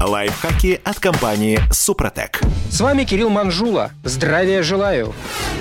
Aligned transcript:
Лайфхаки 0.00 0.80
от 0.84 1.00
компании 1.00 1.58
«Супротек». 1.72 2.40
С 2.70 2.80
вами 2.80 3.02
Кирилл 3.02 3.30
Манжула. 3.30 3.90
Здравия 4.04 4.62
желаю. 4.62 5.12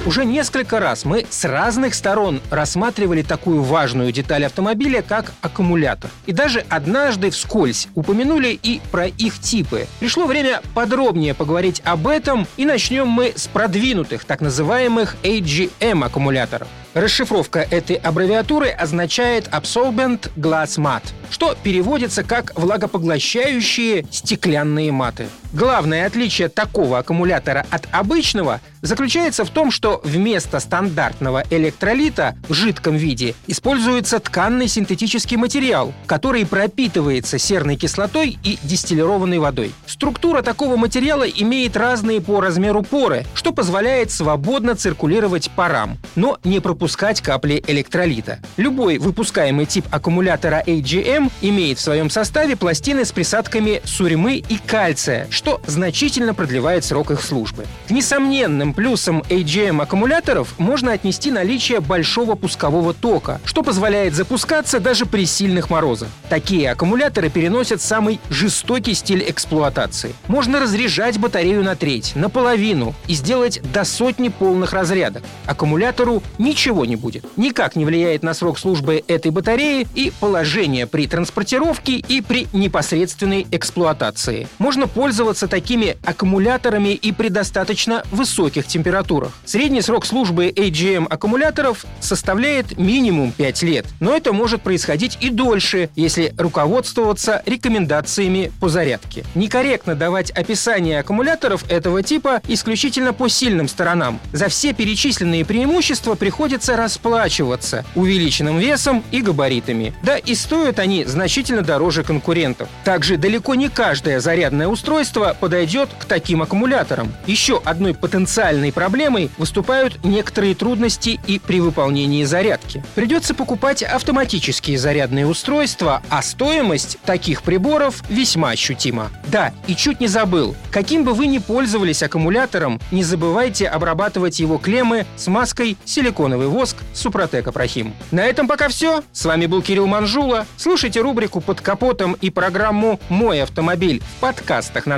Уже 0.05 0.25
несколько 0.25 0.79
раз 0.79 1.05
мы 1.05 1.25
с 1.27 1.43
разных 1.43 1.95
сторон 1.95 2.39
рассматривали 2.51 3.23
такую 3.23 3.63
важную 3.63 4.11
деталь 4.11 4.45
автомобиля, 4.45 5.01
как 5.01 5.33
аккумулятор. 5.41 6.11
И 6.27 6.33
даже 6.33 6.63
однажды 6.69 7.31
вскользь 7.31 7.87
упомянули 7.95 8.49
и 8.61 8.79
про 8.91 9.07
их 9.07 9.39
типы. 9.39 9.87
Пришло 9.99 10.27
время 10.27 10.61
подробнее 10.75 11.33
поговорить 11.33 11.81
об 11.83 12.07
этом, 12.07 12.47
и 12.57 12.65
начнем 12.65 13.07
мы 13.07 13.33
с 13.35 13.47
продвинутых, 13.47 14.23
так 14.23 14.41
называемых 14.41 15.15
AGM 15.23 16.05
аккумуляторов. 16.05 16.67
Расшифровка 16.93 17.59
этой 17.59 17.95
аббревиатуры 17.97 18.69
означает 18.69 19.47
Absorbent 19.49 20.31
Glass 20.35 20.79
Mat, 20.79 21.03
что 21.29 21.55
переводится 21.61 22.23
как 22.23 22.57
влагопоглощающие 22.57 24.05
стеклянные 24.09 24.91
маты. 24.91 25.27
Главное 25.57 26.05
отличие 26.05 26.49
такого 26.49 26.99
аккумулятора 26.99 27.65
от 27.71 27.87
обычного 27.91 28.61
заключается 28.83 29.43
в 29.43 29.49
том, 29.49 29.71
что 29.71 29.99
вместо 30.03 30.59
стандартного 30.59 31.43
электролита 31.49 32.35
в 32.47 32.53
жидком 32.53 32.95
виде 32.95 33.33
используется 33.47 34.19
тканный 34.19 34.67
синтетический 34.67 35.35
материал, 35.35 35.95
который 36.05 36.45
пропитывается 36.45 37.39
серной 37.39 37.75
кислотой 37.75 38.37
и 38.43 38.59
дистиллированной 38.61 39.39
водой. 39.39 39.73
Структура 39.87 40.43
такого 40.43 40.77
материала 40.77 41.23
имеет 41.23 41.75
разные 41.75 42.21
по 42.21 42.39
размеру 42.39 42.83
поры, 42.83 43.25
что 43.33 43.51
позволяет 43.51 44.11
свободно 44.11 44.75
циркулировать 44.75 45.49
парам, 45.49 45.97
но 46.15 46.37
не 46.43 46.59
пропускать 46.59 47.21
капли 47.21 47.63
электролита. 47.65 48.37
Любой 48.57 48.99
выпускаемый 48.99 49.65
тип 49.65 49.85
аккумулятора 49.89 50.63
AGM 50.67 51.31
имеет 51.41 51.79
в 51.79 51.81
своем 51.81 52.11
составе 52.11 52.55
пластины 52.55 53.05
с 53.05 53.11
присадками 53.11 53.81
сурьмы 53.85 54.35
и 54.47 54.59
кальция, 54.59 55.27
что 55.31 55.46
значительно 55.65 56.33
продлевает 56.33 56.83
срок 56.83 57.11
их 57.11 57.21
службы. 57.21 57.65
К 57.87 57.91
несомненным 57.91 58.73
плюсам 58.73 59.21
AGM 59.29 59.81
аккумуляторов 59.81 60.57
можно 60.59 60.91
отнести 60.91 61.31
наличие 61.31 61.79
большого 61.79 62.35
пускового 62.35 62.93
тока, 62.93 63.39
что 63.45 63.63
позволяет 63.63 64.13
запускаться 64.13 64.79
даже 64.79 65.05
при 65.05 65.25
сильных 65.25 65.69
морозах. 65.69 66.09
Такие 66.29 66.71
аккумуляторы 66.71 67.29
переносят 67.29 67.81
самый 67.81 68.19
жестокий 68.29 68.93
стиль 68.93 69.23
эксплуатации. 69.27 70.13
Можно 70.27 70.59
разряжать 70.59 71.17
батарею 71.17 71.63
на 71.63 71.75
треть, 71.75 72.13
наполовину 72.15 72.93
и 73.07 73.13
сделать 73.13 73.61
до 73.71 73.85
сотни 73.85 74.29
полных 74.29 74.73
разрядок. 74.73 75.23
Аккумулятору 75.45 76.21
ничего 76.37 76.85
не 76.85 76.95
будет. 76.95 77.25
Никак 77.37 77.75
не 77.75 77.85
влияет 77.85 78.23
на 78.23 78.33
срок 78.33 78.59
службы 78.59 79.03
этой 79.07 79.31
батареи 79.31 79.87
и 79.95 80.11
положение 80.19 80.87
при 80.87 81.07
транспортировке 81.07 81.93
и 81.97 82.21
при 82.21 82.47
непосредственной 82.53 83.47
эксплуатации. 83.51 84.47
Можно 84.57 84.87
пользоваться 84.87 85.26
такими 85.33 85.97
аккумуляторами 86.03 86.89
и 86.89 87.11
при 87.11 87.29
достаточно 87.29 88.03
высоких 88.11 88.67
температурах. 88.67 89.31
Средний 89.45 89.81
срок 89.81 90.05
службы 90.05 90.47
AGM 90.47 91.07
аккумуляторов 91.09 91.85
составляет 91.99 92.77
минимум 92.77 93.31
5 93.31 93.63
лет, 93.63 93.85
но 93.99 94.15
это 94.15 94.33
может 94.33 94.61
происходить 94.61 95.17
и 95.21 95.29
дольше, 95.29 95.89
если 95.95 96.33
руководствоваться 96.37 97.41
рекомендациями 97.45 98.51
по 98.59 98.69
зарядке. 98.69 99.23
Некорректно 99.35 99.95
давать 99.95 100.31
описание 100.31 100.99
аккумуляторов 100.99 101.69
этого 101.69 102.03
типа 102.03 102.41
исключительно 102.47 103.13
по 103.13 103.27
сильным 103.27 103.67
сторонам. 103.67 104.19
За 104.33 104.47
все 104.47 104.73
перечисленные 104.73 105.45
преимущества 105.45 106.15
приходится 106.15 106.75
расплачиваться 106.75 107.85
увеличенным 107.95 108.59
весом 108.59 109.03
и 109.11 109.21
габаритами. 109.21 109.93
Да 110.03 110.17
и 110.17 110.35
стоят 110.35 110.79
они 110.79 111.05
значительно 111.05 111.61
дороже 111.61 112.03
конкурентов. 112.03 112.69
Также 112.83 113.17
далеко 113.17 113.55
не 113.55 113.69
каждое 113.69 114.19
зарядное 114.19 114.67
устройство 114.67 115.16
подойдет 115.39 115.89
к 115.97 116.05
таким 116.05 116.41
аккумуляторам. 116.41 117.11
Еще 117.25 117.61
одной 117.63 117.93
потенциальной 117.93 118.71
проблемой 118.71 119.29
выступают 119.37 120.03
некоторые 120.03 120.55
трудности 120.55 121.19
и 121.27 121.39
при 121.39 121.59
выполнении 121.59 122.23
зарядки. 122.23 122.83
Придется 122.95 123.33
покупать 123.33 123.83
автоматические 123.83 124.77
зарядные 124.77 125.27
устройства, 125.27 126.01
а 126.09 126.21
стоимость 126.21 126.97
таких 127.05 127.43
приборов 127.43 128.03
весьма 128.09 128.51
ощутима. 128.51 129.09
Да, 129.27 129.53
и 129.67 129.75
чуть 129.75 129.99
не 129.99 130.07
забыл. 130.07 130.55
Каким 130.71 131.03
бы 131.03 131.13
вы 131.13 131.27
ни 131.27 131.39
пользовались 131.39 132.03
аккумулятором, 132.03 132.79
не 132.91 133.03
забывайте 133.03 133.67
обрабатывать 133.67 134.39
его 134.39 134.57
клеммы 134.57 135.05
смазкой 135.15 135.77
силиконовый 135.85 136.47
воск 136.47 136.77
Супротек 136.93 137.47
Апрахим. 137.47 137.93
На 138.11 138.25
этом 138.25 138.47
пока 138.47 138.67
все. 138.69 139.03
С 139.11 139.25
вами 139.25 139.45
был 139.45 139.61
Кирилл 139.61 139.87
Манжула. 139.87 140.45
Слушайте 140.57 141.01
рубрику 141.01 141.41
«Под 141.41 141.61
капотом» 141.61 142.13
и 142.21 142.29
программу 142.29 142.99
«Мой 143.09 143.41
автомобиль» 143.41 144.01
в 144.17 144.21
подкастах 144.21 144.85
на 144.85 144.97